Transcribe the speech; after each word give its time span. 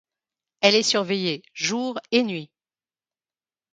Elle 0.61 0.73
est 0.73 0.81
surveillée 0.81 1.43
jour 1.53 1.99
et 2.11 2.23
nuit. 2.23 2.49